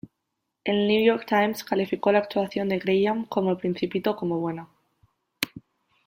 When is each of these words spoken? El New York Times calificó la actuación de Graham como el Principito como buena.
El 0.63 0.87
New 0.87 1.05
York 1.05 1.27
Times 1.27 1.63
calificó 1.63 2.11
la 2.11 2.17
actuación 2.17 2.69
de 2.69 2.79
Graham 2.79 3.25
como 3.27 3.51
el 3.51 3.57
Principito 3.57 4.15
como 4.15 4.39
buena. 4.39 4.67